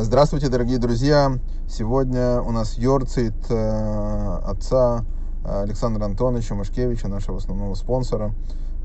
[0.00, 1.32] Здравствуйте, дорогие друзья!
[1.68, 5.04] Сегодня у нас Йорцит э, отца
[5.44, 8.32] Александра Антоновича Машкевича, нашего основного спонсора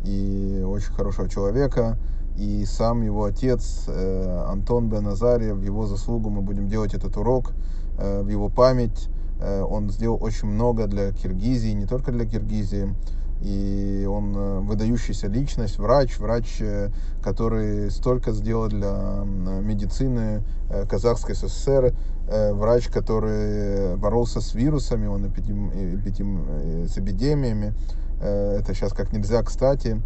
[0.03, 1.99] и очень хорошего человека.
[2.35, 7.15] И сам его отец э, Антон Бен Азария, в его заслугу мы будем делать этот
[7.15, 7.51] урок,
[7.99, 9.09] э, в его память.
[9.39, 12.95] Он сделал очень много для Киргизии, не только для Киргизии
[13.43, 16.89] и он э, выдающаяся личность, врач, врач, э,
[17.21, 21.93] который столько сделал для медицины э, Казахской ССР,
[22.25, 27.73] врач, который боролся с вирусами, он эпидем, эпидем, с эпидемиями,
[28.21, 30.01] это сейчас как нельзя кстати,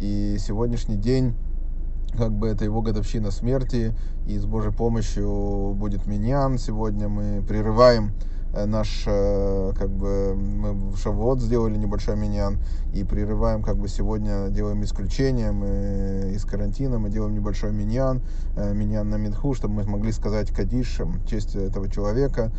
[0.00, 1.34] и сегодняшний день
[2.16, 3.94] как бы это его годовщина смерти,
[4.26, 6.56] и с Божьей помощью будет миньян.
[6.56, 8.12] Сегодня мы прерываем
[8.54, 12.58] наш, э, как бы, мы Шавуот сделали небольшой миньян
[12.94, 18.22] и прерываем, как бы, сегодня делаем исключение, мы из карантина, мы делаем небольшой миньян,
[18.56, 22.50] э, миньян на Минху, чтобы мы смогли сказать Кадиш в честь этого человека,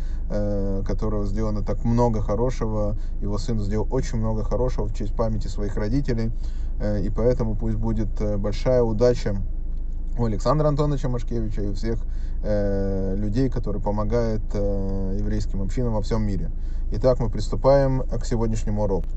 [0.86, 5.76] которого сделано так много хорошего, его сын сделал очень много хорошего в честь памяти своих
[5.76, 6.30] родителей,
[6.80, 9.36] и поэтому пусть будет большая удача
[10.18, 11.98] у Александра Антоновича Машкевича и у всех
[12.42, 16.50] э, людей, которые помогают э, еврейским общинам во всем мире.
[16.92, 19.08] Итак, мы приступаем к сегодняшнему уроку.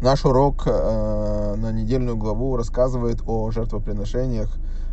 [0.00, 4.50] Наш урок э, на недельную главу рассказывает о жертвоприношениях,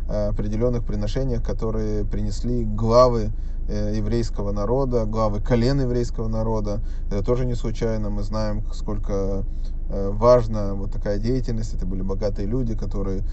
[0.08, 3.30] э, определенных приношениях, которые принесли главы
[3.68, 6.80] еврейского народа, главы колен еврейского народа.
[7.08, 8.08] Это тоже не случайно.
[8.08, 9.44] Мы знаем, сколько
[9.90, 11.74] важна вот такая деятельность.
[11.74, 13.24] Это были богатые люди, которые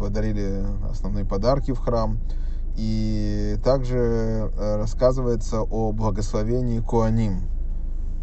[0.00, 2.18] подарили основные подарки в храм.
[2.82, 3.98] И также
[4.56, 7.42] э, рассказывается о благословении Коаним.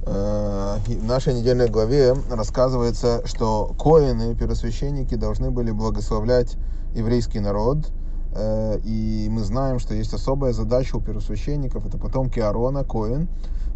[0.03, 6.55] В нашей недельной главе рассказывается, что коины, первосвященники, должны были благословлять
[6.95, 7.91] еврейский народ.
[8.85, 13.27] И мы знаем, что есть особая задача у первосвященников, это потомки Аарона, Коин,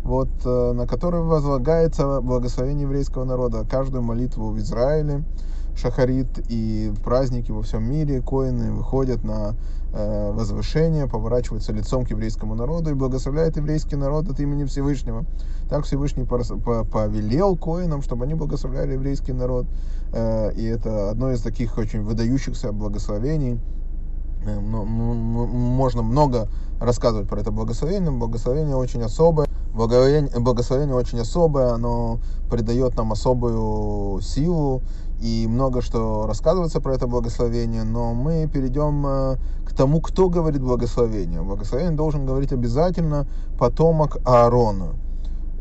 [0.03, 3.65] вот, э, на который возлагается благословение еврейского народа.
[3.69, 5.23] Каждую молитву в Израиле,
[5.75, 9.55] шахарит и праздники во всем мире, коины выходят на
[9.93, 15.25] э, возвышение, поворачиваются лицом к еврейскому народу и благословляют еврейский народ от имени Всевышнего.
[15.69, 19.65] Так Всевышний повелел коинам, чтобы они благословляли еврейский народ.
[20.13, 23.59] Э, и это одно из таких очень выдающихся благословений.
[24.43, 26.47] Можно много
[26.79, 28.11] рассказывать про это благословение.
[28.11, 29.47] Благословение очень особое.
[29.73, 32.19] Благословение, благословение очень особое, оно
[32.49, 34.81] придает нам особую силу,
[35.21, 40.61] и много что рассказывается про это благословение, но мы перейдем э, к тому, кто говорит
[40.61, 41.41] благословение.
[41.41, 43.27] Благословение должен говорить обязательно
[43.59, 44.95] потомок Аарона.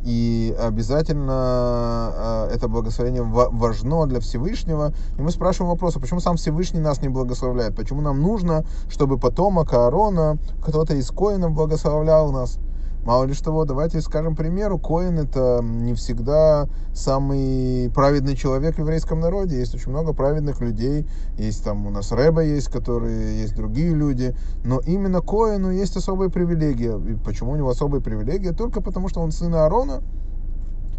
[0.02, 4.94] И обязательно э, это благословение важно для Всевышнего.
[5.18, 7.76] И мы спрашиваем вопрос, а почему сам Всевышний нас не благословляет?
[7.76, 12.58] Почему нам нужно, чтобы потомок Аарона, кто-то из коинов благословлял нас?
[13.04, 19.20] Мало ли что, давайте скажем примеру, Коин это не всегда самый праведный человек в еврейском
[19.20, 19.58] народе.
[19.58, 21.06] Есть очень много праведных людей.
[21.38, 24.36] Есть там у нас Рэба есть, которые есть другие люди.
[24.64, 26.98] Но именно Коину есть особая привилегия.
[26.98, 28.52] И почему у него особая привилегия?
[28.52, 30.02] Только потому, что он сын Аарона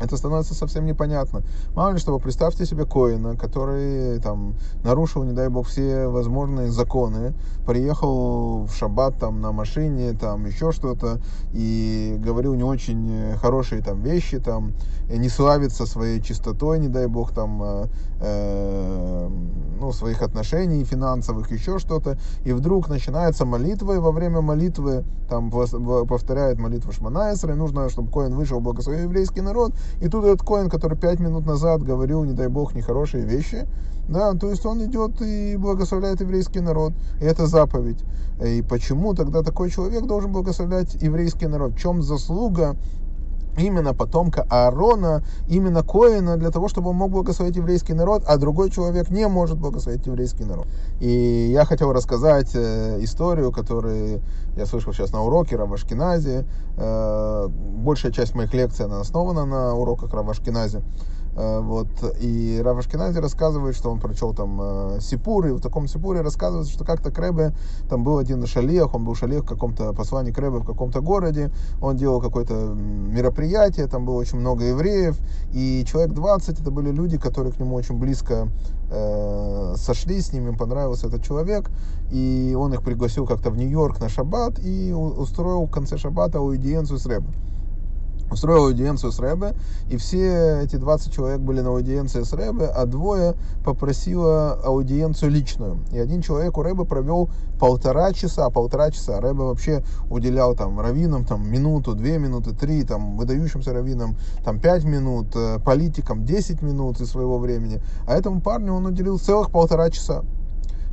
[0.01, 1.43] это становится совсем непонятно.
[1.75, 7.33] Мало ли что, представьте себе Коина, который там нарушил, не дай бог, все возможные законы,
[7.65, 11.19] приехал в шаббат там на машине, там еще что-то,
[11.53, 14.73] и говорил не очень хорошие там вещи, там,
[15.09, 17.85] не славится своей чистотой, не дай бог, там, э,
[18.21, 19.29] э,
[19.79, 25.49] ну, своих отношений финансовых, еще что-то, и вдруг начинается молитва, и во время молитвы там
[25.49, 30.69] повторяет молитву Шманаэсра, и нужно, чтобы Коин вышел, благословил еврейский народ, и тут этот Коин,
[30.69, 33.67] который пять минут назад говорил, не дай бог, нехорошие вещи,
[34.07, 36.93] да, то есть он идет и благословляет еврейский народ.
[37.21, 37.99] И это заповедь.
[38.43, 41.73] И почему тогда такой человек должен благословлять еврейский народ?
[41.73, 42.75] В чем заслуга
[43.57, 48.69] именно потомка Аарона, именно Коина, для того, чтобы он мог благословить еврейский народ, а другой
[48.69, 50.67] человек не может благословить еврейский народ.
[50.99, 54.21] И я хотел рассказать э, историю, которую
[54.57, 56.45] я слышал сейчас на уроке Равашкинази.
[56.77, 60.81] Э, большая часть моих лекций она основана на уроках Равашкинази.
[61.35, 61.87] Э, вот,
[62.19, 66.73] и Рав Ашкенази рассказывает, что он прочел там э, Сипур, и в таком Сипуре рассказывается,
[66.73, 67.53] что как-то Крэбе,
[67.89, 71.51] там был один шалех, он был шалех в каком-то послании Крэбе в каком-то городе,
[71.81, 75.17] он делал какое-то мероприятие, там было очень много евреев,
[75.53, 78.49] и человек 20, это были люди, которые к нему очень близко
[78.89, 81.71] э, сошли, с ними им понравился этот человек,
[82.11, 86.99] и он их пригласил как-то в Нью-Йорк на шаббат и устроил в конце шаббата аудиенцию
[86.99, 87.27] с Рэбе.
[88.31, 89.53] Устроил аудиенцию с Рэбе,
[89.89, 95.79] и все эти 20 человек были на аудиенции с Рэбе, а двое попросило аудиенцию личную.
[95.91, 97.29] И один человек у Рэбе провел
[97.59, 99.19] полтора часа, полтора часа.
[99.19, 104.85] Рэбе вообще уделял там раввинам там, минуту, две минуты, три, там, выдающимся раввинам там, пять
[104.85, 107.81] минут, э, политикам 10 минут из своего времени.
[108.07, 110.23] А этому парню он уделил целых полтора часа.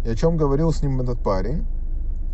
[0.05, 1.65] И о чем говорил с ним этот парень?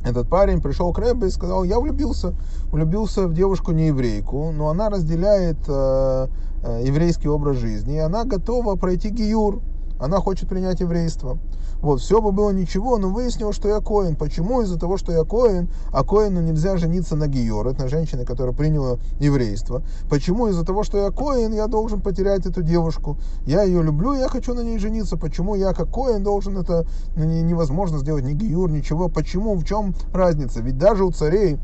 [0.04, 2.34] Этот парень пришел к Рэбе и сказал, я влюбился,
[2.70, 6.28] влюбился в девушку не еврейку, но она разделяет э,
[6.62, 9.62] э, еврейский образ жизни, и она готова пройти гиюр,
[10.04, 11.38] она хочет принять еврейство.
[11.80, 14.16] Вот, все бы было ничего, но выяснилось, что я коин.
[14.16, 14.60] Почему?
[14.60, 18.54] Из-за того, что я коин, а коину нельзя жениться на гиор, это на женщине, которая
[18.54, 19.82] приняла еврейство.
[20.10, 20.48] Почему?
[20.48, 23.16] Из-за того, что я коин, я должен потерять эту девушку.
[23.46, 25.16] Я ее люблю, я хочу на ней жениться.
[25.16, 26.86] Почему я как коин должен это
[27.16, 29.08] невозможно сделать, ни гиюр, ничего.
[29.08, 29.54] Почему?
[29.54, 30.60] В чем разница?
[30.60, 31.58] Ведь даже у царей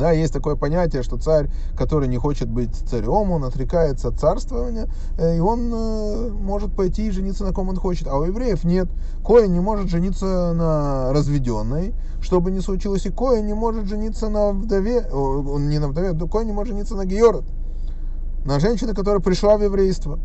[0.00, 4.88] да, есть такое понятие, что царь, который не хочет быть царем, он отрекается от царствования,
[5.18, 8.08] э, и он э, может пойти и жениться на ком он хочет.
[8.08, 8.88] А у евреев нет.
[9.24, 14.30] Коин не может жениться на разведенной, что бы ни случилось, и Коин не может жениться
[14.30, 17.44] на вдове, не на вдове, Коин не может жениться на Георет,
[18.46, 20.18] на женщине, которая пришла в еврейство.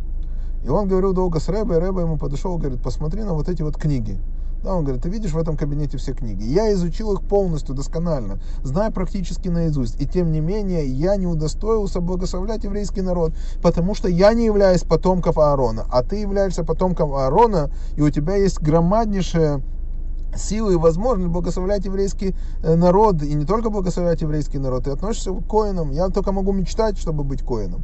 [0.63, 3.77] И он говорил долго с Рэбой, Рэба ему подошел, говорит, посмотри на вот эти вот
[3.77, 4.17] книги.
[4.65, 6.43] Да, он говорит, ты видишь в этом кабинете все книги.
[6.43, 10.01] Я изучил их полностью, досконально, знаю практически наизусть.
[10.01, 14.81] И тем не менее, я не удостоился благословлять еврейский народ, потому что я не являюсь
[14.81, 19.61] потомком Аарона, а ты являешься потомком Аарона, и у тебя есть громаднейшая
[20.35, 22.33] силы и возможность благословлять еврейский
[22.63, 25.91] э, народ, и не только благословлять еврейский народ, ты относишься к коинам.
[25.91, 27.83] Я только могу мечтать, чтобы быть коином.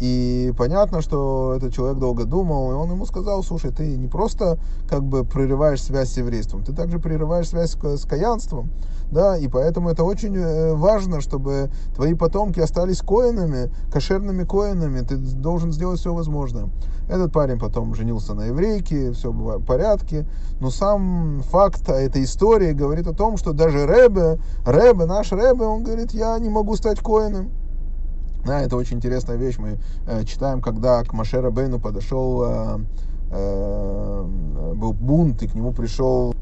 [0.00, 4.58] И понятно, что этот человек долго думал, и он ему сказал, слушай, ты не просто
[4.88, 8.70] как бы прерываешь связь с еврейством, ты также прерываешь связь с каянством,
[9.12, 15.16] да, и поэтому это очень э, важно, чтобы твои потомки остались коинами, кошерными коинами, ты
[15.16, 16.70] должен сделать все возможное.
[17.08, 20.26] Этот парень потом женился на еврейке, все было в порядке,
[20.58, 25.84] но сам факт этой истории говорит о том, что даже Рэбе, Рэбе, наш Рэбе, он
[25.84, 27.50] говорит, я не могу стать коином.
[28.44, 29.56] Да, это очень интересная вещь.
[29.58, 32.78] Мы э, читаем, когда к Машера Бейну подошел, э,
[33.30, 34.24] э,
[34.74, 36.34] был бунт, и к нему пришел,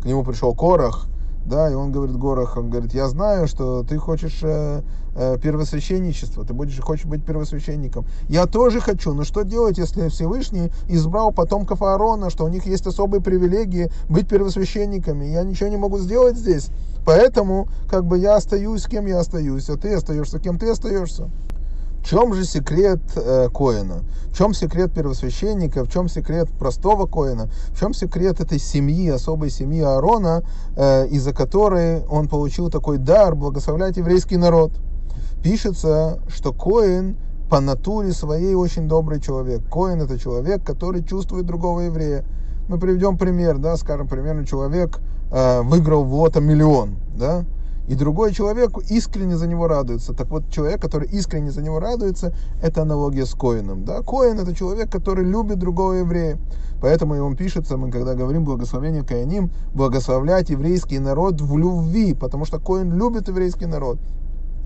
[0.00, 1.08] к нему пришел Корах,
[1.48, 4.82] да, и он говорит Горах, он говорит, я знаю, что ты хочешь э,
[5.16, 8.06] э, первосвященничество, ты будешь, хочешь быть первосвященником.
[8.28, 12.86] Я тоже хочу, но что делать, если Всевышний избрал потомков Аарона, что у них есть
[12.86, 15.24] особые привилегии быть первосвященниками?
[15.24, 16.68] Я ничего не могу сделать здесь.
[17.04, 21.30] Поэтому, как бы я остаюсь, кем я остаюсь, а ты остаешься, кем ты остаешься.
[22.08, 24.02] В чем же секрет э, Коина?
[24.32, 25.84] В чем секрет первосвященника?
[25.84, 27.50] В чем секрет простого Коина?
[27.68, 30.42] В чем секрет этой семьи, особой семьи Аарона,
[30.74, 34.72] э, из-за которой он получил такой дар благословлять еврейский народ?
[35.42, 37.18] Пишется, что Коин
[37.50, 39.60] по натуре своей очень добрый человек.
[39.70, 42.24] Коин это человек, который чувствует другого еврея.
[42.70, 44.98] Мы приведем пример, да, скажем, примерно человек
[45.30, 47.44] э, выиграл в лото миллион, да,
[47.88, 50.12] и другой человек искренне за него радуется.
[50.12, 53.84] Так вот, человек, который искренне за него радуется, это аналогия с Коином.
[53.84, 54.02] Да?
[54.02, 56.38] Коин– это человек, который любит другого еврея.
[56.82, 62.60] Поэтому он пишется, мы когда говорим благословение Каяним, благословлять еврейский народ в любви, потому что
[62.60, 63.98] Коин любит еврейский народ.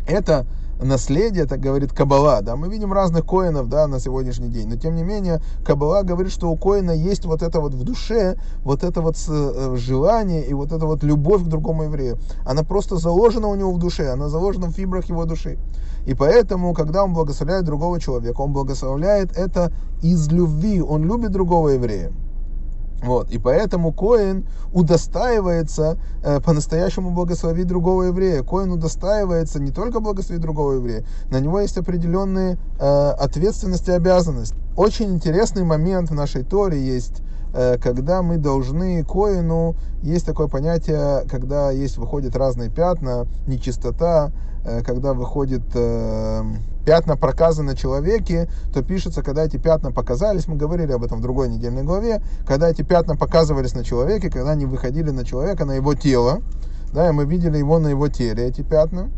[0.07, 0.45] Это
[0.85, 4.95] наследие, так говорит Кабала, да, мы видим разных коинов, да, на сегодняшний день, но тем
[4.95, 9.01] не менее Кабала говорит, что у коина есть вот это вот в душе, вот это
[9.01, 12.19] вот э, желание и вот это вот любовь к другому еврею.
[12.45, 15.59] Она просто заложена у него в душе, она заложена в фибрах его души.
[16.07, 19.73] И поэтому, когда он благословляет другого человека, он благословляет это
[20.03, 22.13] из любви, он любит другого еврея.
[23.03, 28.45] Вот, и поэтому Коин удостаивается э, по-настоящему благословить другого еврея.
[28.45, 34.57] Коин удостаивается не только благословить другого еврея, на него есть определенные э, ответственности и обязанности.
[34.77, 41.71] Очень интересный момент в нашей Торе есть, когда мы должны Коину, есть такое понятие, когда
[41.71, 44.33] есть, выходят разные пятна, нечистота,
[44.65, 45.63] э, когда выходит...
[45.75, 46.43] Э,
[46.85, 51.23] пятна проказа на человеке, то пишется, когда эти пятна показались, мы говорили об этом в
[51.23, 55.73] другой недельной главе, когда эти пятна показывались на человеке, когда они выходили на человека, на
[55.73, 56.43] его тело,
[56.93, 59.11] да, и мы видели его на его теле, эти пятна,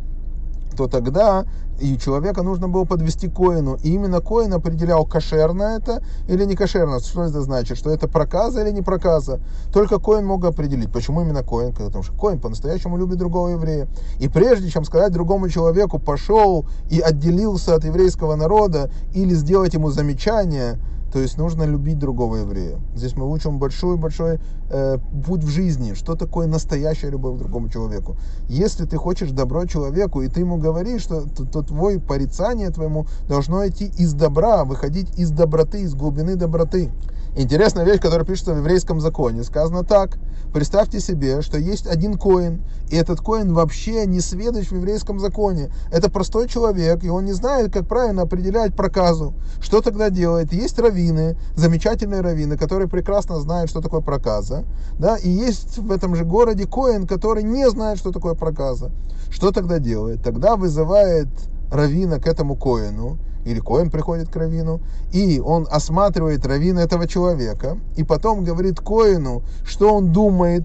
[0.76, 1.44] то тогда
[1.80, 3.78] и человека нужно было подвести коину.
[3.82, 7.00] И именно коин определял, кошерно это или не кошерно.
[7.00, 7.76] Что это значит?
[7.76, 9.40] Что это проказа или не проказа?
[9.72, 10.92] Только коин мог определить.
[10.92, 11.72] Почему именно коин?
[11.72, 13.88] Потому что коин по-настоящему любит другого еврея.
[14.18, 19.90] И прежде чем сказать другому человеку, пошел и отделился от еврейского народа, или сделать ему
[19.90, 20.78] замечание,
[21.14, 22.80] То есть нужно любить другого еврея.
[22.96, 28.16] Здесь мы учим большой-большой э, путь в жизни, что такое настоящая любовь к другому человеку.
[28.48, 33.06] Если ты хочешь добро человеку, и ты ему говоришь, что то, то твое порицание твоему
[33.28, 36.90] должно идти из добра, выходить из доброты, из глубины доброты.
[37.36, 39.42] Интересная вещь, которая пишется в еврейском законе.
[39.42, 40.18] Сказано так.
[40.52, 45.72] Представьте себе, что есть один коин, и этот коин вообще не сведущ в еврейском законе.
[45.90, 49.34] Это простой человек, и он не знает, как правильно определять проказу.
[49.60, 50.52] Что тогда делает?
[50.52, 54.62] Есть раввины, замечательные раввины, которые прекрасно знают, что такое проказа.
[55.00, 55.16] Да?
[55.16, 58.92] И есть в этом же городе коин, который не знает, что такое проказа.
[59.30, 60.22] Что тогда делает?
[60.22, 61.26] Тогда вызывает
[61.72, 64.80] равина к этому коину, или коин приходит к равину,
[65.12, 70.64] и он осматривает равина этого человека, и потом говорит коину, что он думает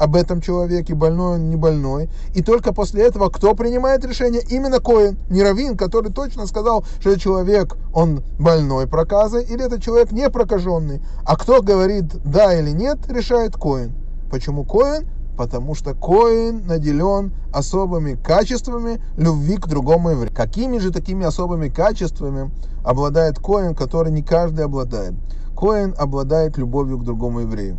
[0.00, 2.08] об этом человеке, больной он, не больной.
[2.34, 4.40] И только после этого кто принимает решение?
[4.48, 10.10] Именно Коин, не Равин, который точно сказал, что человек, он больной проказой, или этот человек
[10.10, 11.02] не прокаженный.
[11.26, 13.92] А кто говорит да или нет, решает Коин.
[14.30, 15.06] Почему Коин?
[15.40, 20.30] Потому что Коин наделен особыми качествами любви к другому еврею.
[20.34, 22.50] Какими же такими особыми качествами
[22.84, 25.14] обладает Коин, который не каждый обладает?
[25.56, 27.78] Коин обладает любовью к другому еврею.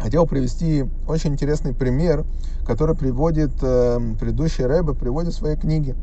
[0.00, 2.24] Хотел привести очень интересный пример,
[2.64, 5.96] который приводит э, предыдущий Рэбе, приводит в своей книге.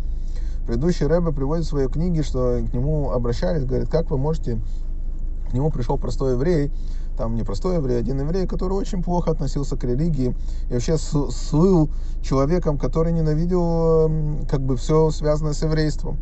[0.68, 4.60] Предыдущий Рэбе приводит в своей книге, что к нему обращались, говорит, как вы можете...
[5.50, 6.72] К нему пришел простой еврей,
[7.18, 10.36] там не простой еврей, один еврей, который очень плохо относился к религии
[10.70, 11.90] и вообще слыл
[12.22, 16.18] человеком, который ненавидел как бы все связанное с еврейством.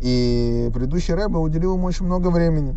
[0.00, 2.76] И предыдущий Рэбе уделил ему очень много времени.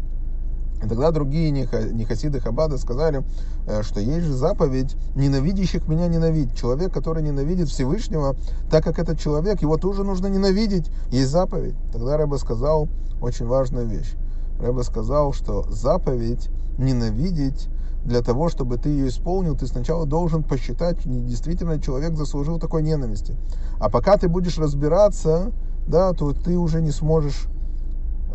[0.83, 3.23] И тогда другие нехасиды Хабада сказали,
[3.67, 6.57] э, что есть же заповедь ненавидящих меня ненавидеть.
[6.57, 8.35] Человек, который ненавидит Всевышнего,
[8.69, 10.89] так как этот человек, его тоже нужно ненавидеть.
[11.09, 11.75] Есть заповедь.
[11.93, 12.89] Тогда Рэба сказал
[13.21, 14.13] очень важную вещь.
[14.59, 17.69] Рэба сказал, что заповедь ненавидеть,
[18.05, 23.35] для того, чтобы ты ее исполнил, ты сначала должен посчитать, действительно человек заслужил такой ненависти.
[23.79, 25.51] А пока ты будешь разбираться,
[25.87, 27.47] да, то ты уже не сможешь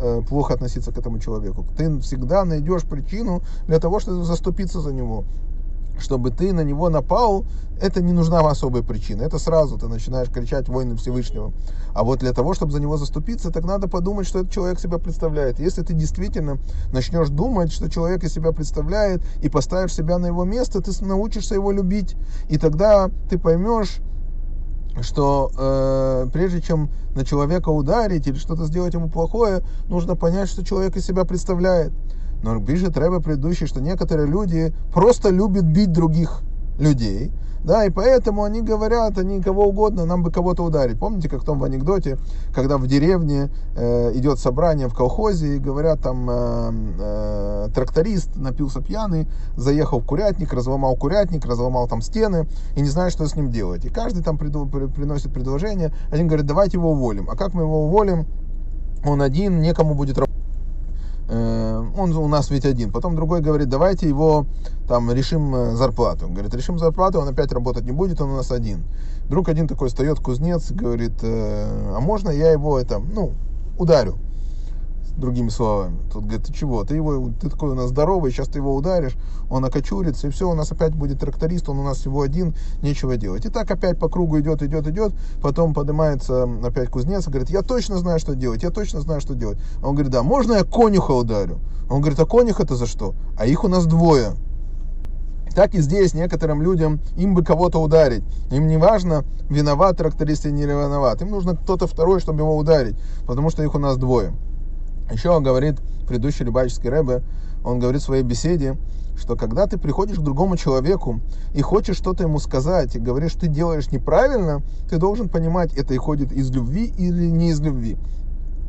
[0.01, 1.65] э, плохо относиться к этому человеку.
[1.77, 5.25] Ты всегда найдешь причину для того, чтобы заступиться за него
[6.01, 7.45] чтобы ты на него напал,
[7.81, 9.23] это не нужна особая причина.
[9.23, 11.53] Это сразу ты начинаешь кричать войны Всевышнего.
[11.93, 14.97] А вот для того, чтобы за него заступиться, так надо подумать, что этот человек себя
[14.97, 15.59] представляет.
[15.59, 16.57] Если ты действительно
[16.91, 21.55] начнешь думать, что человек из себя представляет, и поставишь себя на его место, ты научишься
[21.55, 22.15] его любить.
[22.49, 23.99] И тогда ты поймешь,
[25.01, 30.65] что э, прежде чем на человека ударить или что-то сделать ему плохое, нужно понять, что
[30.65, 31.93] человек из себя представляет.
[32.43, 36.41] Но пишет Рэбе предыдущий, что некоторые люди просто любят бить других
[36.79, 37.31] людей,
[37.63, 40.97] да, и поэтому они говорят, они кого угодно, нам бы кого-то ударить.
[40.97, 42.17] Помните, как в том в анекдоте,
[42.53, 48.81] когда в деревне э, идет собрание в колхозе, и говорят, там э, э, тракторист напился
[48.81, 49.27] пьяный,
[49.57, 53.83] заехал в курятник, разломал курятник, разломал там стены, и не знает, что с ним делать.
[53.83, 57.29] И каждый там приду, приносит предложение, один говорит, давайте его уволим.
[57.29, 58.25] А как мы его уволим?
[59.03, 60.38] Он один, некому будет работать
[61.29, 62.91] он у нас ведь один.
[62.91, 64.45] Потом другой говорит, давайте его
[64.87, 66.25] там решим э, зарплату.
[66.25, 68.83] Он говорит, решим зарплату, он опять работать не будет, он у нас один.
[69.29, 73.33] Друг один такой встает, кузнец, говорит, «Э, а можно я его это, ну,
[73.77, 74.17] ударю?
[75.19, 75.97] Другими словами.
[76.11, 79.15] Тут говорит, ты чего, ты его, ты такой у нас здоровый, сейчас ты его ударишь,
[79.49, 83.17] он окочурится, и все, у нас опять будет тракторист, он у нас всего один, нечего
[83.17, 83.45] делать.
[83.45, 87.61] И так опять по кругу идет, идет, идет, потом поднимается опять кузнец и говорит, я
[87.61, 89.59] точно знаю, что делать, я точно знаю, что делать.
[89.83, 91.59] Он говорит, да, можно я конюха ударю?
[91.89, 93.15] Он говорит, а конюх это за что?
[93.37, 94.33] А их у нас двое.
[95.55, 98.23] Так и здесь некоторым людям, им бы кого-то ударить.
[98.51, 101.21] Им не важно, виноват тракторист или не виноват.
[101.21, 102.95] Им нужно кто-то второй, чтобы его ударить,
[103.25, 104.33] потому что их у нас двое.
[105.11, 105.75] Еще говорит,
[106.07, 107.23] предыдущий Любавический Рэбе,
[107.63, 108.77] он говорит в своей беседе,
[109.17, 111.19] что когда ты приходишь к другому человеку
[111.53, 116.31] и хочешь что-то ему сказать, и говоришь, ты делаешь неправильно, ты должен понимать, это исходит
[116.31, 117.97] из любви или не из любви.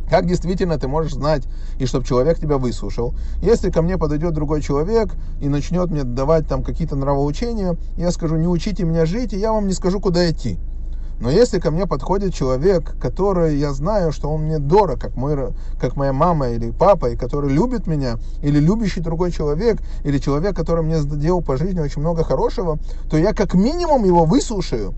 [0.09, 1.45] Как действительно ты можешь знать,
[1.79, 3.15] и чтобы человек тебя выслушал?
[3.43, 8.37] Если ко мне подойдет другой человек и начнет мне давать там какие-то нравоучения, я скажу,
[8.37, 10.59] не учите меня жить, и я вам не скажу, куда идти.
[11.21, 15.37] Но если ко мне подходит человек, который я знаю, что он мне дорог, как, мой,
[15.79, 20.57] как моя мама или папа, и который любит меня, или любящий другой человек, или человек,
[20.57, 22.79] который мне сделал по жизни очень много хорошего,
[23.11, 24.95] то я как минимум его выслушаю,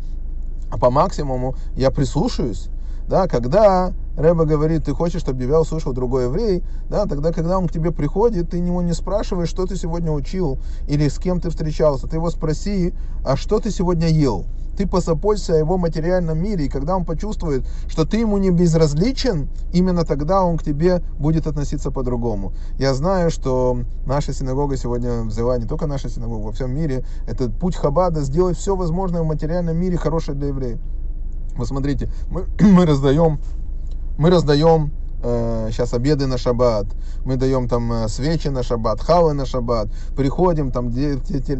[0.70, 2.68] а по максимуму я прислушаюсь.
[3.08, 7.66] Да, когда Рэба говорит, ты хочешь, чтобы тебя услышал другой еврей, да, тогда, когда он
[7.66, 11.50] к тебе приходит, ты него не спрашиваешь, что ты сегодня учил или с кем ты
[11.50, 12.06] встречался.
[12.06, 14.46] Ты его спроси, а что ты сегодня ел?
[14.76, 19.48] Ты позаботься о его материальном мире, и когда он почувствует, что ты ему не безразличен,
[19.72, 22.52] именно тогда он к тебе будет относиться по-другому.
[22.78, 27.50] Я знаю, что наша синагога сегодня взяла, не только наша синагога, во всем мире, это
[27.50, 30.78] путь Хабада сделать все возможное в материальном мире хорошее для евреев.
[31.56, 33.40] Вот смотрите, мы, мы раздаем,
[34.18, 36.86] мы раздаем э, сейчас обеды на шаббат,
[37.24, 40.92] мы даем там э, свечи на шаббат, хавы на шаббат, приходим, там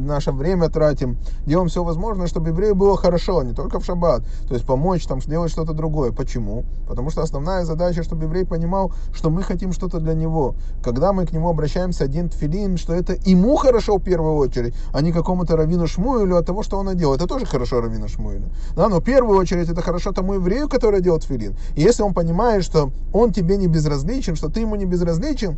[0.07, 1.17] наше время тратим,
[1.47, 5.21] делаем все возможное, чтобы еврею было хорошо, не только в шаббат, то есть помочь там
[5.21, 6.13] сделать что-то другое.
[6.13, 6.65] Почему?
[6.89, 10.55] Потому что основная задача, чтобы еврей понимал, что мы хотим что-то для него.
[10.83, 15.01] Когда мы к нему обращаемся один тфилин, что это ему хорошо в первую очередь, а
[15.01, 17.15] не какому-то раввину Шмуилю от того, что он делал.
[17.15, 18.51] Это тоже хорошо раввину Шмуилю.
[18.77, 21.57] Да, но в первую очередь это хорошо тому еврею, который делает тфилин.
[21.77, 25.57] И если он понимает, что он тебе не безразличен, что ты ему не безразличен,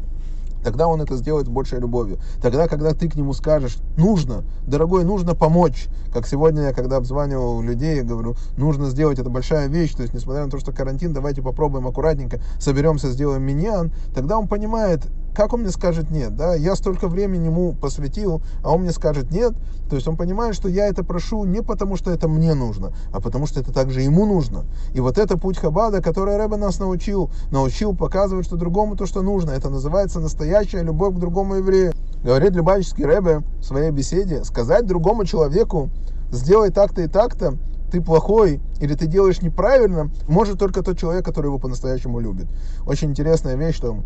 [0.62, 2.18] тогда он это сделает с большей любовью.
[2.42, 5.88] Тогда, когда ты к нему скажешь, нужно, дорогой, нужно помочь.
[6.12, 9.92] Как сегодня я, когда обзванивал людей, я говорю, нужно сделать, это большая вещь.
[9.94, 13.92] То есть, несмотря на то, что карантин, давайте попробуем аккуратненько, соберемся, сделаем миньян.
[14.14, 15.02] Тогда он понимает,
[15.34, 19.30] как он мне скажет нет, да, я столько времени ему посвятил, а он мне скажет
[19.30, 19.52] нет,
[19.90, 23.20] то есть он понимает, что я это прошу не потому, что это мне нужно, а
[23.20, 24.64] потому, что это также ему нужно.
[24.94, 29.22] И вот это путь Хабада, который Рэбе нас научил, научил показывать, что другому то, что
[29.22, 31.92] нужно, это называется настоящая любовь к другому еврею.
[32.22, 35.90] Говорит Любавический Рэбе в своей беседе, сказать другому человеку,
[36.30, 37.58] сделай так-то и так-то,
[37.90, 42.46] ты плохой или ты делаешь неправильно, может только тот человек, который его по-настоящему любит.
[42.86, 43.98] Очень интересная вещь, что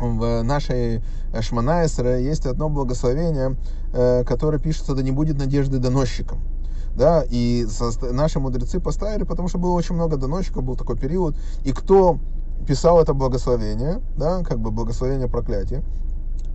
[0.00, 1.02] в нашей
[1.38, 3.56] Шманаэсре есть одно благословение,
[3.92, 6.40] э, которое пишется, да не будет надежды доносчикам.
[6.96, 7.66] Да, и
[8.10, 12.18] наши мудрецы поставили, потому что было очень много доносчиков, был такой период, и кто
[12.66, 15.82] писал это благословение, да, как бы благословение проклятия,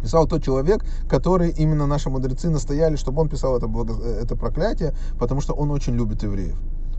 [0.01, 3.93] писал тот человек, который именно наши мудрецы настояли, чтобы он писал это, благо...
[4.03, 6.57] это проклятие, потому что он очень любит евреев.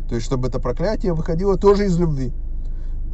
[0.09, 2.33] То есть, чтобы это проклятие выходило тоже из любви.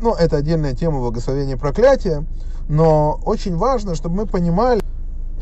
[0.00, 2.24] Ну, это отдельная тема благословения проклятия,
[2.72, 4.80] но очень важно, чтобы мы понимали,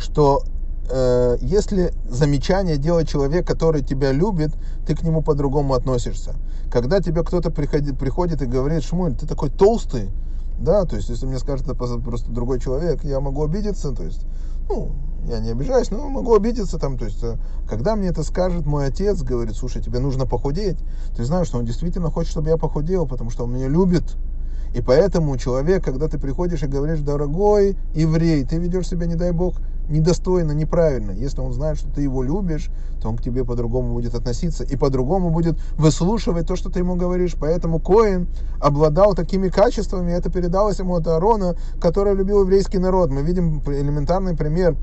[0.01, 0.43] что
[0.91, 4.51] э, если замечание делает человек, который тебя любит,
[4.85, 6.35] ты к нему по-другому относишься.
[6.73, 10.11] Когда тебе кто-то приходит, приходит и говорит, Шмуль, ты такой толстый,
[10.59, 14.27] да, то есть если мне скажет это просто другой человек, я могу обидеться, то есть,
[14.69, 14.91] ну,
[15.29, 17.37] я не обижаюсь, но могу обидеться там, то есть, э,
[17.69, 20.79] когда мне это скажет мой отец, говорит, слушай, тебе нужно похудеть,
[21.17, 24.17] ты знаешь, что он действительно хочет, чтобы я похудел, потому что он меня любит,
[24.73, 29.33] и поэтому человек, когда ты приходишь и говоришь, дорогой еврей, ты ведешь себя, не дай
[29.33, 29.55] бог,
[29.89, 31.11] недостойно, неправильно.
[31.11, 32.71] Если он знает, что ты его любишь,
[33.03, 36.95] то он к тебе по-другому будет относиться и по-другому будет выслушивать то, что ты ему
[36.95, 37.35] говоришь.
[37.39, 38.29] Поэтому Коин
[38.61, 43.11] обладал такими качествами, это передалось ему от Аарона, который любил еврейский народ.
[43.11, 44.77] Мы видим элементарный пример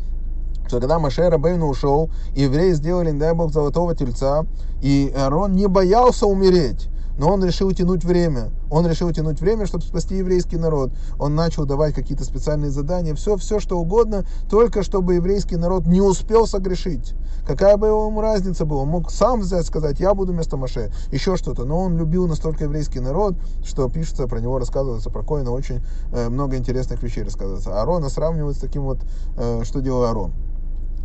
[0.67, 4.45] что когда Маше Рабейну ушел, евреи сделали, не дай бог, золотого тельца,
[4.82, 8.51] и Аарон не боялся умереть но он решил тянуть время.
[8.69, 10.91] Он решил тянуть время, чтобы спасти еврейский народ.
[11.19, 16.01] Он начал давать какие-то специальные задания, все, все что угодно, только чтобы еврейский народ не
[16.01, 17.13] успел согрешить.
[17.45, 21.38] Какая бы ему разница была, он мог сам взять, сказать, я буду вместо Маше, еще
[21.38, 21.65] что-то.
[21.65, 26.30] Но он любил настолько еврейский народ, что пишется про него, рассказывается про Коина, очень э,
[26.30, 27.80] много интересных вещей рассказывается.
[27.80, 28.99] Аарона сравнивают с таким вот,
[29.38, 30.34] э, что делал Аарон.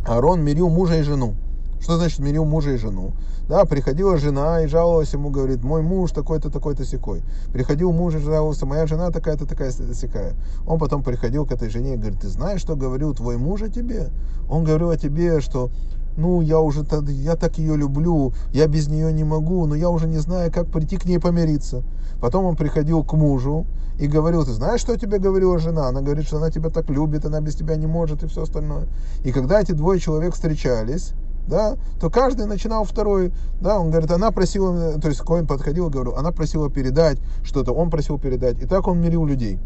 [0.05, 1.35] Аарон мирил мужа и жену.
[1.83, 3.11] Что значит мирил мужа и жену?
[3.49, 7.21] Да, приходила жена и жаловалась ему, говорит, мой муж такой-то, такой-то секой.
[7.51, 10.33] Приходил муж и жаловался, моя жена такая-то, такая секая.
[10.65, 13.67] Он потом приходил к этой жене и говорит, ты знаешь, что говорил твой муж о
[13.67, 14.11] тебе?
[14.49, 15.71] Он говорил о тебе, что
[16.15, 20.07] ну, я уже, я так ее люблю, я без нее не могу, но я уже
[20.07, 21.83] не знаю, как прийти к ней помириться.
[22.21, 23.65] Потом он приходил к мужу
[23.99, 25.89] и говорил, ты знаешь, что тебе говорила жена?
[25.89, 28.87] Она говорит, что она тебя так любит, она без тебя не может и все остальное.
[29.25, 31.13] И когда эти двое человек встречались,
[31.47, 35.91] да, то каждый начинал второй, да, он говорит, она просила, то есть Коин подходил и
[35.91, 39.59] говорил, она просила передать что-то, он просил передать, и так он мирил людей.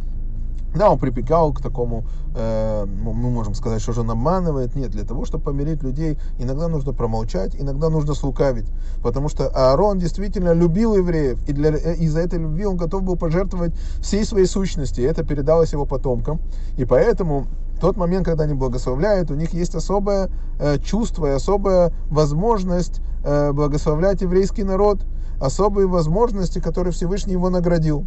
[0.75, 2.03] Да, он припекал к такому,
[2.35, 4.75] э, мы можем сказать, что же он обманывает.
[4.75, 8.65] Нет, для того, чтобы помирить людей, иногда нужно промолчать, иногда нужно слукавить.
[9.01, 13.15] Потому что Аарон действительно любил евреев, и для, э, из-за этой любви он готов был
[13.15, 15.01] пожертвовать всей своей сущности.
[15.01, 16.39] И это передалось его потомкам.
[16.77, 21.91] И поэтому тот момент, когда они благословляют, у них есть особое э, чувство и особая
[22.09, 25.05] возможность э, благословлять еврейский народ,
[25.39, 28.05] особые возможности, которые Всевышний его наградил.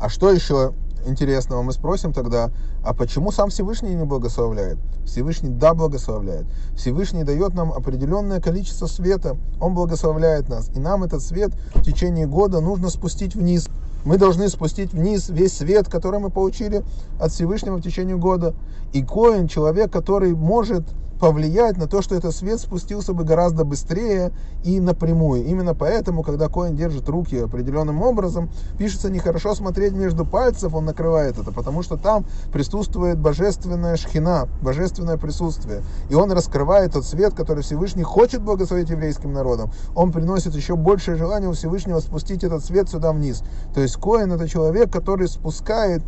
[0.00, 0.72] А что еще
[1.06, 2.50] интересного мы спросим тогда,
[2.84, 4.78] а почему сам Всевышний не благословляет?
[5.04, 6.46] Всевышний да благословляет.
[6.76, 10.70] Всевышний дает нам определенное количество света, он благословляет нас.
[10.74, 13.68] И нам этот свет в течение года нужно спустить вниз
[14.06, 16.84] мы должны спустить вниз весь свет, который мы получили
[17.18, 18.54] от Всевышнего в течение года.
[18.92, 20.84] И Коин, человек, который может
[21.18, 24.32] повлиять на то, что этот свет спустился бы гораздо быстрее
[24.64, 25.44] и напрямую.
[25.44, 31.38] Именно поэтому, когда коин держит руки определенным образом, пишется нехорошо смотреть между пальцев, он накрывает
[31.38, 35.82] это, потому что там присутствует божественная шхина, божественное присутствие.
[36.10, 39.70] И он раскрывает тот свет, который Всевышний хочет благословить еврейским народом.
[39.94, 43.42] Он приносит еще большее желание у Всевышнего спустить этот свет сюда вниз.
[43.74, 46.02] То есть коин это человек, который спускает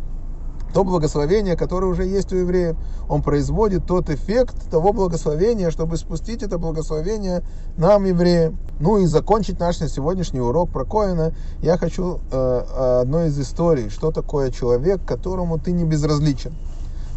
[0.73, 2.75] то благословение, которое уже есть у евреев.
[3.07, 7.43] Он производит тот эффект того благословения, чтобы спустить это благословение
[7.77, 8.57] нам, евреям.
[8.79, 14.11] Ну и закончить наш сегодняшний урок про Коина, я хочу э, одной из историй, что
[14.11, 16.53] такое человек, которому ты не безразличен.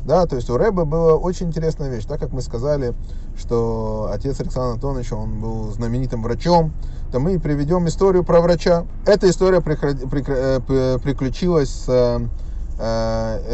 [0.04, 2.92] Да, то есть у Рэба была очень интересная вещь, так как мы сказали,
[3.38, 6.72] что отец Александр Антонович, он был знаменитым врачом,
[7.12, 8.84] то мы приведем историю про врача.
[9.06, 12.18] Эта история э, приключилась с э,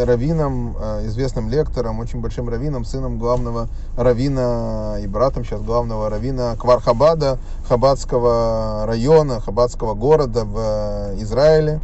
[0.05, 6.57] раввином, э, известным лектором, очень большим раввином, сыном главного раввина и братом сейчас главного раввина
[6.59, 7.39] Квархабада,
[7.69, 11.81] Хабадского района, Хабадского города в э, Израиле.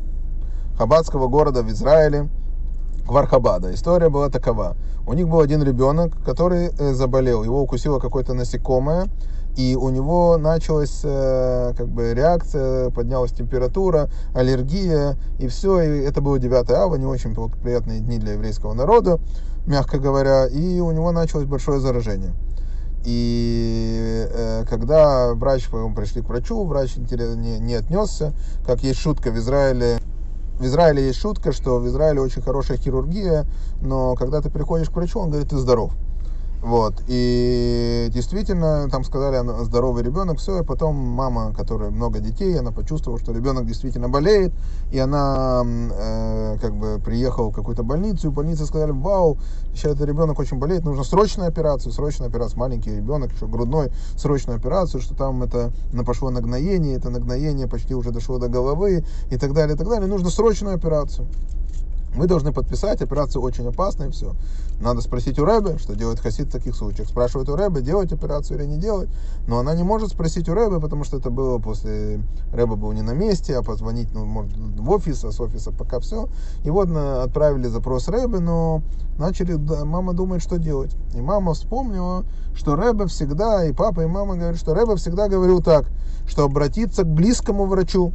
[0.79, 2.29] Хабадского города в Израиле,
[3.07, 3.73] Квархабада.
[3.75, 4.77] История была такова.
[5.07, 7.45] У них был один ребенок, который э, заболел.
[7.45, 9.09] Его укусило какое-то насекомое
[9.57, 16.21] и у него началась э, как бы реакция, поднялась температура, аллергия, и все, и это
[16.21, 19.21] было 9 ава, не очень приятные дни для еврейского народа,
[19.67, 22.33] мягко говоря, и у него началось большое заражение.
[23.05, 28.33] И э, когда врач, мы пришли к врачу, врач не, не отнесся,
[28.67, 29.99] как есть шутка в Израиле,
[30.59, 33.45] в Израиле есть шутка, что в Израиле очень хорошая хирургия,
[33.83, 35.93] но когда ты приходишь к врачу, он говорит, ты здоров.
[36.65, 36.95] Вот.
[37.09, 43.21] И действительно, там сказали, здоровый ребенок, все, и потом мама, которая много детей, она почувствовала,
[43.21, 44.51] что ребенок действительно болеет,
[44.91, 49.37] и она э, как бы приехала в какую-то больницу, и в больнице сказали, вау,
[49.75, 54.57] сейчас этот ребенок очень болеет, нужно срочную операцию, срочная операция, маленький ребенок, еще грудной, срочную
[54.59, 55.71] операцию, что там это
[56.07, 60.09] пошло нагноение, это нагноение почти уже дошло до головы, и так далее, и так далее,
[60.09, 61.27] нужно срочную операцию.
[62.15, 64.35] Мы должны подписать, операция очень опасная, все.
[64.81, 67.09] Надо спросить у Рэбе, что делает Хасид в таких случаях.
[67.09, 69.09] Спрашивает у Рэбе, делать операцию или не делать.
[69.49, 72.21] Но она не может спросить у Рэбе, потому что это было после...
[72.53, 75.99] Рэбе был не на месте, а позвонить, ну, может, в офис, а с офиса пока
[75.99, 76.29] все.
[76.65, 78.83] И вот отправили запрос Рэбе, но
[79.19, 80.95] начали, мама думает, что делать.
[81.15, 82.25] И мама вспомнила,
[82.55, 85.87] что Рэбе всегда, и папа, и мама говорят, что Рэбе всегда говорил так,
[86.29, 88.13] что обратиться к близкому врачу,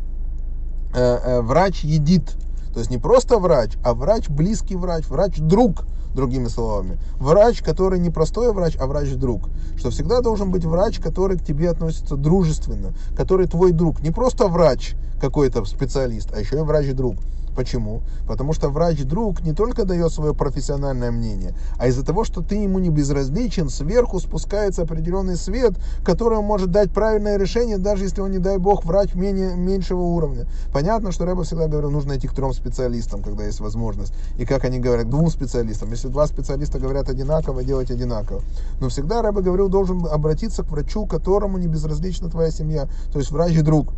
[0.94, 2.36] э, э, врач едит
[2.74, 6.98] то есть не просто врач, а врач, близкий врач, врач-друг, другими словами.
[7.18, 9.50] Врач, который не простой врач, а врач-друг.
[9.78, 14.02] Что всегда должен быть врач, который к тебе относится дружественно, который твой друг.
[14.02, 17.16] Не просто врач какой-то специалист, а еще и врач-друг.
[17.60, 18.04] Почему?
[18.26, 22.80] Потому что врач-друг не только дает свое профессиональное мнение, а из-за того, что ты ему
[22.80, 25.74] не безразличен, сверху спускается определенный свет,
[26.06, 30.46] который может дать правильное решение, даже если он, не дай бог, врач менее, меньшего уровня.
[30.72, 34.14] Понятно, что Рэба всегда говорил, нужно идти к трем специалистам, когда есть возможность.
[34.38, 35.92] И как они говорят, двум специалистам.
[35.92, 38.42] Если два специалиста говорят одинаково, делать одинаково.
[38.80, 42.88] Но всегда Рэба говорил, должен обратиться к врачу, которому не безразлична твоя семья.
[43.12, 43.90] То есть врач-друг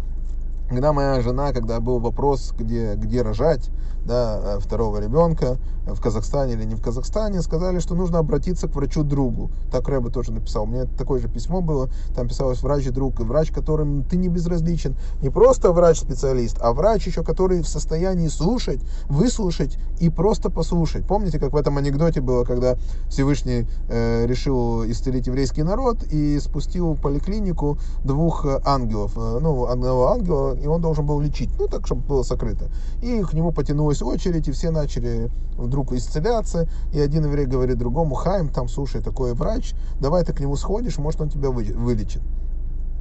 [0.72, 3.70] когда моя жена, когда был вопрос, где, где рожать
[4.06, 8.76] да, э, второго ребенка, в Казахстане или не в Казахстане, сказали, что нужно обратиться к
[8.76, 9.50] врачу-другу.
[9.72, 10.64] Так Рэба тоже написал.
[10.64, 14.96] У меня такое же письмо было, там писалось врач-друг, врач, которым ты не безразличен.
[15.22, 18.80] Не просто врач-специалист, а врач еще, который в состоянии слушать,
[19.10, 21.06] выслушать и просто послушать.
[21.06, 22.78] Помните, как в этом анекдоте было, когда
[23.10, 29.14] Всевышний э, решил исцелить еврейский народ и спустил в поликлинику двух ангелов.
[29.18, 32.70] Э, ну, одного ангела, и он должен был лечить, ну, так, чтобы было сокрыто.
[33.02, 38.16] И к нему потянулась очередь, и все начали вдруг исцеляться, и один еврей говорит другому,
[38.16, 42.22] Хайм, там, слушай, такой врач, давай ты к нему сходишь, может, он тебя вылечит.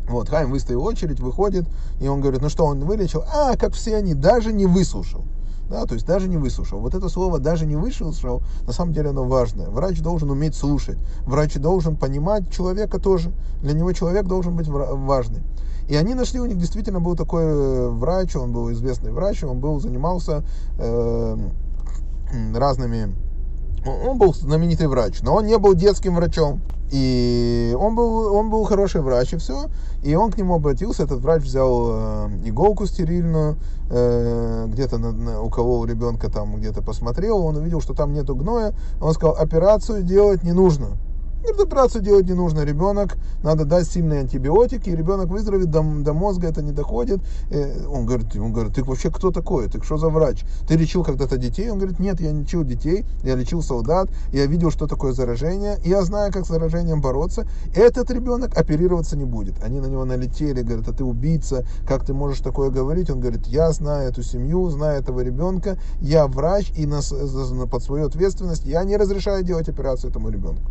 [0.08, 1.66] Вот, Хайм выстоял очередь, выходит,
[2.00, 3.24] и он говорит, ну что, он вылечил?
[3.32, 5.24] А, как все они, даже не выслушал.
[5.70, 6.80] Да, то есть даже не выслушал.
[6.80, 9.68] Вот это слово даже не выслушал, на самом деле оно важное.
[9.68, 10.98] Врач должен уметь слушать.
[11.26, 13.32] Врач должен понимать человека тоже.
[13.62, 15.42] Для него человек должен быть важный.
[15.90, 19.58] И они нашли, у них действительно был такой э, врач, он был известный врач, он
[19.58, 20.44] был, занимался
[20.78, 21.36] э,
[22.54, 23.12] разными...
[23.84, 26.60] Он был знаменитый врач, но он не был детским врачом.
[26.92, 29.66] И он был, он был хороший врач, и все.
[30.04, 33.56] И он к нему обратился, этот врач взял э, иголку стерильную,
[33.90, 38.12] э, где-то на, на, у кого у ребенка там где-то посмотрел, он увидел, что там
[38.12, 40.90] нету гноя, он сказал, операцию делать не нужно.
[41.42, 42.64] Говорит, операцию делать не нужно.
[42.64, 47.20] Ребенок, надо дать сильные антибиотики, и ребенок выздоровеет, до, до мозга это не доходит.
[47.50, 49.66] И он, говорит, он говорит, ты вообще кто такой?
[49.68, 50.44] Ты что за врач?
[50.68, 51.70] Ты лечил когда-то детей?
[51.70, 55.78] Он говорит, нет, я не лечил детей, я лечил солдат, я видел, что такое заражение,
[55.82, 57.46] и я знаю, как с заражением бороться.
[57.74, 59.54] Этот ребенок оперироваться не будет.
[59.62, 63.08] Они на него налетели, говорят, а ты убийца, как ты можешь такое говорить?
[63.08, 67.00] Он говорит, я знаю эту семью, знаю этого ребенка, я врач, и на,
[67.66, 70.70] под свою ответственность я не разрешаю делать операцию этому ребенку.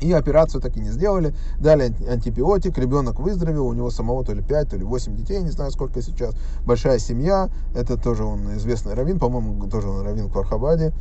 [0.00, 4.42] И операцию так и не сделали, дали антибиотик, ребенок выздоровел, у него самого то ли
[4.42, 6.34] 5, то ли 8 детей, не знаю сколько сейчас,
[6.64, 10.92] большая семья, это тоже он известный раввин, по-моему, тоже он раввин в Квархабаде,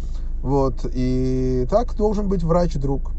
[0.42, 3.12] вот, и так должен быть врач-друг.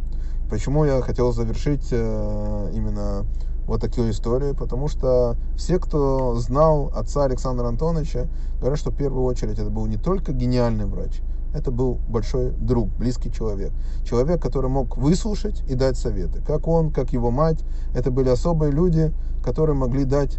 [0.51, 3.25] Почему я хотел завершить э, именно
[3.67, 8.27] вот такую историю, потому что все, кто знал отца Александра Антоновича,
[8.59, 11.21] говорят, что в первую очередь это был не только гениальный врач,
[11.55, 13.73] это был большой друг, близкий человек.
[14.05, 16.43] Человек, который мог выслушать и дать советы.
[16.47, 20.39] Как он, как его мать, это были особые люди, которые могли дать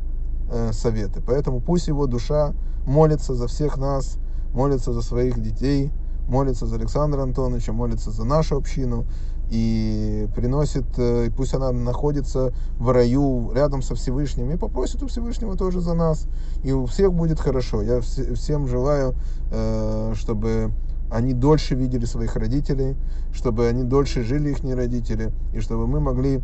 [0.51, 1.21] э, советы.
[1.25, 2.53] Поэтому пусть его душа
[2.85, 4.17] молится за всех нас,
[4.53, 5.91] молится за своих детей,
[6.27, 9.05] молится за Александра Антоновича, молится за нашу общину
[9.51, 15.57] и приносит, э, пусть она находится в раю рядом со Всевышним и попросит у Всевышнего
[15.57, 16.25] тоже за нас.
[16.63, 17.81] И у всех будет хорошо.
[17.81, 19.13] Я всем желаю,
[19.51, 20.71] э, чтобы
[21.11, 22.95] они дольше видели своих родителей,
[23.33, 26.37] чтобы они дольше жили их не родители, и чтобы мы могли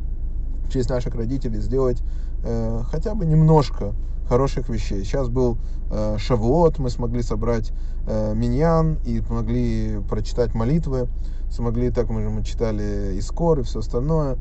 [0.66, 2.04] в честь наших родителей сделать
[2.44, 3.94] э, хотя бы немножко
[4.28, 5.06] хороших вещей.
[5.06, 5.58] Сейчас был
[5.90, 7.72] э, Шавуот, мы смогли собрать
[8.08, 11.08] э, миньян и смогли прочитать молитвы,
[11.50, 14.38] смогли, так мы же мы читали Искор и все остальное.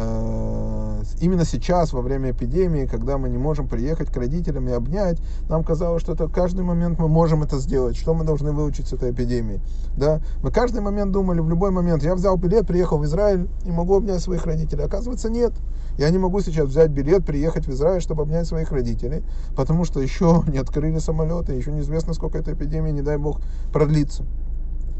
[0.00, 5.18] Э, именно сейчас, во время эпидемии, когда мы не можем приехать к родителям и обнять,
[5.48, 8.92] нам казалось, что это каждый момент мы можем это сделать, что мы должны выучить с
[8.92, 9.60] этой эпидемии.
[9.96, 10.20] Да?
[10.42, 13.96] Мы каждый момент думали, в любой момент, я взял билет, приехал в Израиль и могу
[13.96, 14.84] обнять своих родителей.
[14.84, 15.52] Оказывается, нет.
[15.98, 19.24] Я не могу сейчас взять билет, приехать в Израиль, чтобы обнять своих родителей,
[19.56, 23.40] потому что еще не открыли самолеты, еще неизвестно, сколько эта эпидемия, не дай бог,
[23.72, 24.24] продлится.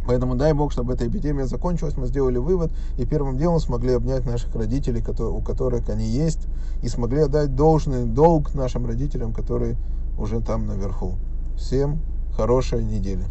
[0.08, 4.24] Поэтому дай Бог, чтобы эта эпидемия закончилась, мы сделали вывод и первым делом смогли обнять
[4.24, 6.46] наших родителей, у которых они есть,
[6.82, 9.76] и смогли отдать должный долг нашим родителям, которые
[10.18, 11.16] уже там наверху.
[11.58, 12.00] Всем
[12.34, 13.24] хорошей недели.